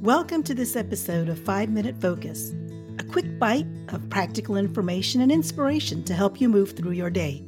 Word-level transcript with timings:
Welcome 0.00 0.42
to 0.44 0.54
this 0.54 0.76
episode 0.76 1.28
of 1.28 1.38
5 1.40 1.68
Minute 1.68 2.00
Focus, 2.00 2.54
a 2.98 3.02
quick 3.02 3.38
bite 3.38 3.66
of 3.88 4.08
practical 4.08 4.56
information 4.56 5.20
and 5.20 5.30
inspiration 5.30 6.02
to 6.04 6.14
help 6.14 6.40
you 6.40 6.48
move 6.48 6.72
through 6.72 6.92
your 6.92 7.10
day. 7.10 7.44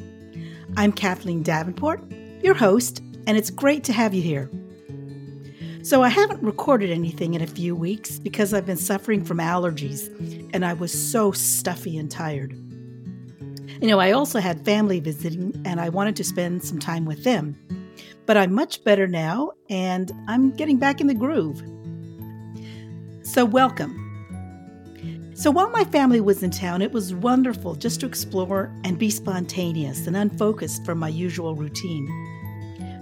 I'm 0.77 0.93
Kathleen 0.93 1.43
Davenport, 1.43 2.05
your 2.43 2.53
host, 2.53 3.01
and 3.27 3.39
it's 3.39 3.49
great 3.49 3.85
to 3.85 3.95
have 3.95 4.13
you 4.13 4.21
here. 4.21 4.51
So, 5.83 6.03
I 6.03 6.11
haven't 6.11 6.43
recorded 6.43 6.91
anything 6.91 7.33
in 7.33 7.41
a 7.41 7.47
few 7.47 7.75
weeks 7.75 8.19
because 8.19 8.53
I've 8.53 8.67
been 8.67 8.77
suffering 8.77 9.25
from 9.25 9.39
allergies 9.39 10.09
and 10.53 10.63
I 10.63 10.75
was 10.75 10.93
so 10.93 11.33
stuffy 11.33 11.97
and 11.97 12.11
tired. 12.11 12.53
You 13.81 13.89
know, 13.89 13.99
I 13.99 14.13
also 14.13 14.41
had 14.41 14.63
family 14.63 15.01
visiting 15.01 15.59
and 15.65 15.81
I 15.81 15.89
wanted 15.89 16.17
to 16.17 16.25
spend 16.25 16.63
some 16.63 16.79
time 16.79 17.07
with 17.07 17.25
them. 17.25 17.57
But 18.27 18.37
I'm 18.37 18.53
much 18.53 18.85
better 18.85 19.07
now 19.07 19.53
and 19.71 20.13
I'm 20.29 20.51
getting 20.51 20.77
back 20.77 21.01
in 21.01 21.07
the 21.07 21.15
groove. 21.15 21.63
So, 23.25 23.45
welcome. 23.45 24.03
So, 25.35 25.51
while 25.51 25.71
my 25.71 25.85
family 25.85 26.21
was 26.21 26.43
in 26.43 26.51
town, 26.51 26.83
it 26.83 26.93
was 26.93 27.15
wonderful 27.15 27.77
just 27.77 28.01
to 28.01 28.07
explore 28.07 28.73
and 28.83 28.99
be 28.99 29.11
spontaneous 29.11 30.09
and 30.09 30.17
unfocused 30.17 30.85
from 30.85 30.99
my 30.99 31.09
usual 31.09 31.55
routine. 31.55 32.09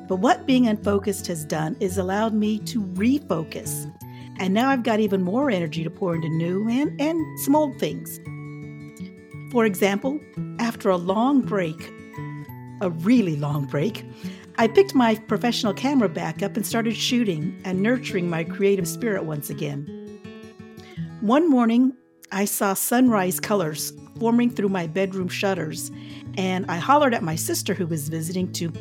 But 0.08 0.16
what 0.16 0.46
being 0.46 0.66
unfocused 0.66 1.26
has 1.28 1.44
done 1.44 1.74
is 1.80 1.96
allowed 1.96 2.34
me 2.34 2.58
to 2.60 2.82
refocus. 2.82 3.90
And 4.38 4.52
now 4.52 4.68
I've 4.68 4.82
got 4.82 5.00
even 5.00 5.22
more 5.22 5.50
energy 5.50 5.84
to 5.84 5.90
pour 5.90 6.14
into 6.14 6.28
new 6.28 6.68
and, 6.68 7.00
and 7.00 7.40
some 7.40 7.56
old 7.56 7.78
things. 7.78 8.20
For 9.52 9.64
example, 9.64 10.20
after 10.58 10.90
a 10.90 10.96
long 10.96 11.40
break, 11.40 11.92
a 12.82 12.90
really 12.90 13.36
long 13.36 13.64
break, 13.64 14.04
I 14.58 14.68
picked 14.68 14.94
my 14.94 15.14
professional 15.14 15.72
camera 15.72 16.08
back 16.08 16.42
up 16.42 16.56
and 16.56 16.66
started 16.66 16.94
shooting 16.94 17.58
and 17.64 17.82
nurturing 17.82 18.28
my 18.28 18.44
creative 18.44 18.86
spirit 18.86 19.24
once 19.24 19.48
again. 19.48 19.99
One 21.20 21.50
morning, 21.50 21.92
I 22.32 22.46
saw 22.46 22.72
sunrise 22.72 23.40
colors 23.40 23.92
forming 24.18 24.48
through 24.48 24.70
my 24.70 24.86
bedroom 24.86 25.28
shutters, 25.28 25.90
and 26.38 26.64
I 26.70 26.78
hollered 26.78 27.12
at 27.12 27.22
my 27.22 27.34
sister 27.34 27.74
who 27.74 27.86
was 27.86 28.08
visiting 28.08 28.50
to 28.54 28.72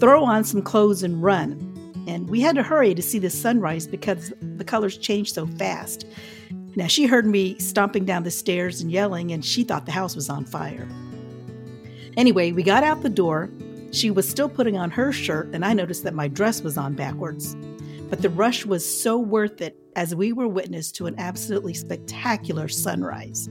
throw 0.00 0.24
on 0.24 0.42
some 0.42 0.60
clothes 0.60 1.04
and 1.04 1.22
run. 1.22 1.52
And 2.08 2.28
we 2.28 2.40
had 2.40 2.56
to 2.56 2.64
hurry 2.64 2.96
to 2.96 3.02
see 3.02 3.20
the 3.20 3.30
sunrise 3.30 3.86
because 3.86 4.32
the 4.40 4.64
colors 4.64 4.98
changed 4.98 5.36
so 5.36 5.46
fast. 5.46 6.04
Now, 6.74 6.88
she 6.88 7.06
heard 7.06 7.26
me 7.26 7.56
stomping 7.60 8.04
down 8.04 8.24
the 8.24 8.30
stairs 8.32 8.80
and 8.80 8.90
yelling, 8.90 9.30
and 9.30 9.44
she 9.44 9.62
thought 9.62 9.86
the 9.86 9.92
house 9.92 10.16
was 10.16 10.28
on 10.28 10.46
fire. 10.46 10.88
Anyway, 12.16 12.50
we 12.50 12.64
got 12.64 12.82
out 12.82 13.02
the 13.02 13.08
door. 13.08 13.50
She 13.92 14.10
was 14.10 14.28
still 14.28 14.48
putting 14.48 14.76
on 14.76 14.90
her 14.90 15.12
shirt, 15.12 15.46
and 15.52 15.64
I 15.64 15.74
noticed 15.74 16.02
that 16.02 16.14
my 16.14 16.26
dress 16.26 16.60
was 16.60 16.76
on 16.76 16.94
backwards. 16.94 17.54
But 18.14 18.22
the 18.22 18.30
rush 18.30 18.64
was 18.64 18.88
so 18.88 19.18
worth 19.18 19.60
it 19.60 19.76
as 19.96 20.14
we 20.14 20.32
were 20.32 20.46
witness 20.46 20.92
to 20.92 21.06
an 21.06 21.16
absolutely 21.18 21.74
spectacular 21.74 22.68
sunrise. 22.68 23.48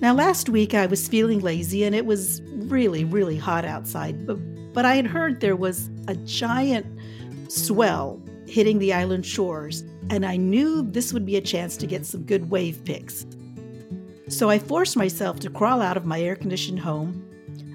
Now, 0.00 0.14
last 0.14 0.48
week 0.48 0.74
I 0.74 0.86
was 0.86 1.06
feeling 1.06 1.38
lazy 1.38 1.84
and 1.84 1.94
it 1.94 2.06
was 2.06 2.42
really, 2.54 3.04
really 3.04 3.36
hot 3.36 3.64
outside, 3.64 4.26
but, 4.26 4.34
but 4.72 4.84
I 4.84 4.96
had 4.96 5.06
heard 5.06 5.38
there 5.38 5.54
was 5.54 5.88
a 6.08 6.16
giant 6.16 6.84
swell 7.52 8.20
hitting 8.48 8.80
the 8.80 8.92
island 8.92 9.24
shores, 9.24 9.84
and 10.10 10.26
I 10.26 10.36
knew 10.36 10.82
this 10.82 11.12
would 11.12 11.24
be 11.24 11.36
a 11.36 11.40
chance 11.40 11.76
to 11.76 11.86
get 11.86 12.04
some 12.04 12.24
good 12.24 12.50
wave 12.50 12.84
pics. 12.84 13.26
So 14.26 14.50
I 14.50 14.58
forced 14.58 14.96
myself 14.96 15.38
to 15.38 15.50
crawl 15.50 15.80
out 15.80 15.96
of 15.96 16.04
my 16.04 16.20
air 16.20 16.34
conditioned 16.34 16.80
home. 16.80 17.24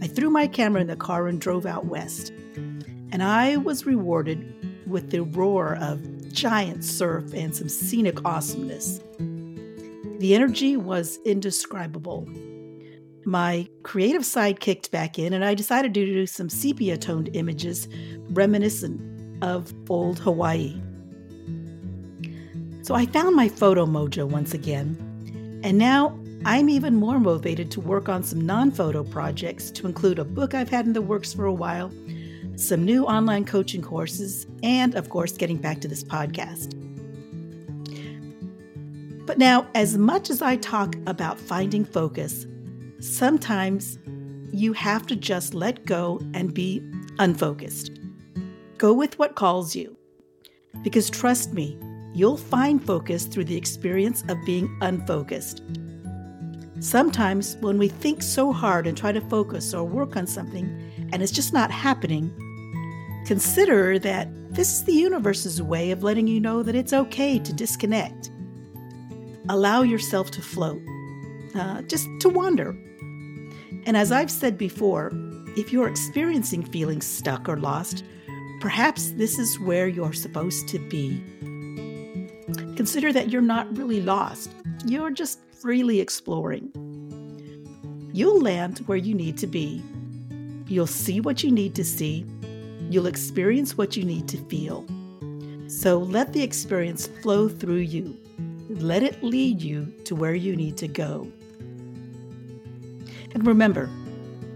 I 0.01 0.07
threw 0.07 0.29
my 0.29 0.47
camera 0.47 0.81
in 0.81 0.87
the 0.87 0.97
car 0.97 1.29
and 1.29 1.39
drove 1.39 1.65
out 1.65 1.85
west. 1.85 2.33
And 3.11 3.23
I 3.23 3.57
was 3.57 3.85
rewarded 3.85 4.53
with 4.87 5.11
the 5.11 5.23
roar 5.23 5.75
of 5.75 6.31
giant 6.31 6.83
surf 6.83 7.33
and 7.33 7.55
some 7.55 7.69
scenic 7.69 8.23
awesomeness. 8.25 8.99
The 10.19 10.35
energy 10.35 10.75
was 10.75 11.19
indescribable. 11.25 12.27
My 13.25 13.67
creative 13.83 14.25
side 14.25 14.59
kicked 14.59 14.91
back 14.91 15.17
in, 15.17 15.33
and 15.33 15.45
I 15.45 15.53
decided 15.53 15.93
to 15.93 16.05
do 16.05 16.25
some 16.25 16.49
sepia 16.49 16.97
toned 16.97 17.29
images 17.33 17.87
reminiscent 18.31 18.99
of 19.43 19.73
old 19.89 20.19
Hawaii. 20.19 20.79
So 22.81 22.95
I 22.95 23.05
found 23.05 23.35
my 23.35 23.47
photo 23.47 23.85
mojo 23.85 24.27
once 24.27 24.53
again, 24.53 25.61
and 25.63 25.77
now 25.77 26.17
I'm 26.45 26.69
even 26.69 26.95
more 26.95 27.19
motivated 27.19 27.69
to 27.71 27.81
work 27.81 28.09
on 28.09 28.23
some 28.23 28.41
non 28.41 28.71
photo 28.71 29.03
projects 29.03 29.71
to 29.71 29.87
include 29.87 30.19
a 30.19 30.25
book 30.25 30.53
I've 30.53 30.69
had 30.69 30.85
in 30.85 30.93
the 30.93 31.01
works 31.01 31.33
for 31.33 31.45
a 31.45 31.53
while 31.53 31.91
some 32.59 32.83
new 32.83 33.05
online 33.05 33.45
coaching 33.45 33.81
courses, 33.81 34.45
and 34.63 34.95
of 34.95 35.09
course, 35.09 35.31
getting 35.31 35.57
back 35.57 35.79
to 35.81 35.87
this 35.87 36.03
podcast. 36.03 36.75
But 39.25 39.37
now, 39.37 39.67
as 39.75 39.97
much 39.97 40.29
as 40.29 40.41
I 40.41 40.57
talk 40.57 40.95
about 41.05 41.39
finding 41.39 41.85
focus, 41.85 42.47
sometimes 42.99 43.99
you 44.51 44.73
have 44.73 45.05
to 45.07 45.15
just 45.15 45.53
let 45.53 45.85
go 45.85 46.19
and 46.33 46.53
be 46.53 46.83
unfocused. 47.19 47.91
Go 48.77 48.93
with 48.93 49.17
what 49.19 49.35
calls 49.35 49.75
you. 49.75 49.95
Because 50.83 51.09
trust 51.09 51.53
me, 51.53 51.77
you'll 52.13 52.37
find 52.37 52.83
focus 52.83 53.25
through 53.25 53.45
the 53.45 53.57
experience 53.57 54.23
of 54.29 54.37
being 54.45 54.75
unfocused. 54.81 55.61
Sometimes, 56.79 57.57
when 57.57 57.77
we 57.77 57.89
think 57.89 58.23
so 58.23 58.51
hard 58.51 58.87
and 58.87 58.97
try 58.97 59.11
to 59.11 59.21
focus 59.21 59.73
or 59.73 59.83
work 59.83 60.15
on 60.15 60.25
something 60.25 61.09
and 61.11 61.21
it's 61.21 61.31
just 61.31 61.53
not 61.53 61.71
happening, 61.71 62.33
Consider 63.29 63.99
that 63.99 64.27
this 64.55 64.73
is 64.73 64.85
the 64.85 64.93
universe's 64.93 65.61
way 65.61 65.91
of 65.91 66.01
letting 66.01 66.25
you 66.25 66.39
know 66.39 66.63
that 66.63 66.73
it's 66.73 66.93
okay 66.93 67.37
to 67.37 67.53
disconnect. 67.53 68.31
Allow 69.49 69.83
yourself 69.83 70.31
to 70.31 70.41
float, 70.41 70.81
uh, 71.53 71.83
just 71.83 72.07
to 72.21 72.29
wander. 72.29 72.69
And 73.85 73.95
as 73.95 74.11
I've 74.11 74.31
said 74.31 74.57
before, 74.57 75.11
if 75.55 75.71
you're 75.71 75.87
experiencing 75.87 76.63
feeling 76.63 77.03
stuck 77.03 77.47
or 77.47 77.57
lost, 77.57 78.03
perhaps 78.61 79.11
this 79.11 79.37
is 79.37 79.59
where 79.59 79.87
you're 79.87 80.11
supposed 80.11 80.67
to 80.69 80.79
be. 80.89 81.21
Consider 82.75 83.13
that 83.13 83.29
you're 83.29 83.43
not 83.43 83.77
really 83.77 84.01
lost, 84.01 84.49
you're 84.87 85.11
just 85.11 85.39
freely 85.61 85.99
exploring. 85.99 86.71
You'll 88.11 88.41
land 88.41 88.79
where 88.87 88.97
you 88.97 89.13
need 89.13 89.37
to 89.37 89.45
be. 89.45 89.83
You'll 90.65 90.87
see 90.87 91.21
what 91.21 91.43
you 91.43 91.51
need 91.51 91.75
to 91.75 91.83
see 91.83 92.25
You'll 92.89 93.05
experience 93.05 93.77
what 93.77 93.95
you 93.95 94.03
need 94.03 94.27
to 94.29 94.37
feel. 94.45 94.85
So 95.67 95.99
let 95.99 96.33
the 96.33 96.41
experience 96.41 97.05
flow 97.21 97.47
through 97.47 97.75
you. 97.75 98.17
Let 98.67 99.03
it 99.03 99.23
lead 99.23 99.61
you 99.61 99.93
to 100.05 100.15
where 100.15 100.33
you 100.33 100.55
need 100.55 100.75
to 100.77 100.87
go. 100.87 101.31
And 103.33 103.45
remember, 103.45 103.89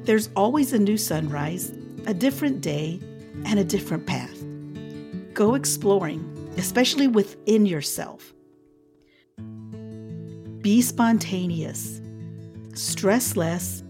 there's 0.06 0.30
always 0.36 0.74
a 0.74 0.80
new 0.80 0.98
sunrise, 0.98 1.72
a 2.08 2.14
different 2.16 2.62
day, 2.62 3.00
and 3.46 3.60
a 3.60 3.64
different 3.64 4.08
path. 4.08 4.44
Go 5.36 5.54
exploring, 5.54 6.52
especially 6.58 7.08
within 7.08 7.68
yourself. 7.68 8.34
Be 10.62 10.82
spontaneous, 10.82 12.02
stress 12.74 13.36
less, 13.36 13.84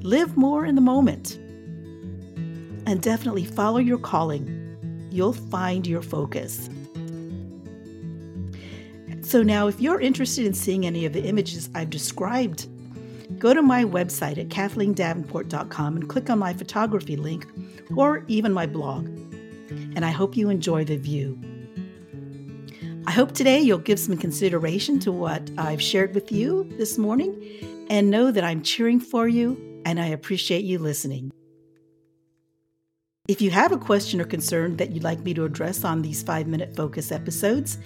live 0.00 0.36
more 0.36 0.66
in 0.66 0.74
the 0.74 0.80
moment 0.80 1.38
and 2.86 3.00
definitely 3.00 3.44
follow 3.44 3.78
your 3.78 3.98
calling. 3.98 5.08
You'll 5.10 5.32
find 5.32 5.86
your 5.86 6.02
focus. 6.02 6.68
So, 9.22 9.42
now 9.42 9.66
if 9.68 9.80
you're 9.80 10.00
interested 10.00 10.46
in 10.46 10.54
seeing 10.54 10.86
any 10.86 11.06
of 11.06 11.12
the 11.12 11.24
images 11.24 11.70
I've 11.74 11.90
described, 11.90 12.68
go 13.38 13.54
to 13.54 13.62
my 13.62 13.84
website 13.84 14.38
at 14.38 14.48
kathleendavenport.com 14.48 15.96
and 15.96 16.08
click 16.08 16.30
on 16.30 16.38
my 16.38 16.52
photography 16.52 17.16
link 17.16 17.46
or 17.96 18.24
even 18.28 18.52
my 18.52 18.66
blog. 18.66 19.06
And 19.96 20.04
I 20.04 20.10
hope 20.10 20.36
you 20.36 20.50
enjoy 20.50 20.84
the 20.84 20.96
view. 20.96 21.38
I 23.06 23.12
hope 23.12 23.32
today 23.32 23.60
you'll 23.60 23.78
give 23.78 23.98
some 23.98 24.16
consideration 24.16 24.98
to 25.00 25.12
what 25.12 25.50
I've 25.58 25.82
shared 25.82 26.14
with 26.14 26.32
you 26.32 26.64
this 26.78 26.96
morning 26.96 27.86
and 27.90 28.10
know 28.10 28.30
that 28.30 28.44
I'm 28.44 28.62
cheering 28.62 28.98
for 29.00 29.28
you 29.28 29.82
and 29.84 30.00
I 30.00 30.06
appreciate 30.06 30.64
you 30.64 30.78
listening. 30.78 31.30
If 33.26 33.40
you 33.40 33.50
have 33.52 33.72
a 33.72 33.78
question 33.78 34.20
or 34.20 34.26
concern 34.26 34.76
that 34.76 34.90
you'd 34.90 35.02
like 35.02 35.20
me 35.20 35.32
to 35.32 35.46
address 35.46 35.82
on 35.82 36.02
these 36.02 36.22
five 36.22 36.46
minute 36.46 36.76
focus 36.76 37.10
episodes, 37.10 37.78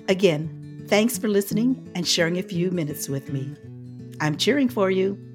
Again, 0.09 0.83
thanks 0.89 1.17
for 1.17 1.29
listening 1.29 1.89
and 1.95 2.05
sharing 2.05 2.39
a 2.39 2.43
few 2.43 2.71
minutes 2.71 3.07
with 3.07 3.31
me. 3.31 3.55
I'm 4.19 4.35
cheering 4.35 4.67
for 4.67 4.91
you. 4.91 5.28